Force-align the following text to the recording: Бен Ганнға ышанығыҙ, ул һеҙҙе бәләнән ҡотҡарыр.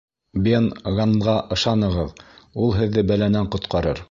Бен 0.47 0.69
Ганнға 0.99 1.35
ышанығыҙ, 1.57 2.27
ул 2.65 2.77
һеҙҙе 2.81 3.09
бәләнән 3.13 3.57
ҡотҡарыр. 3.57 3.97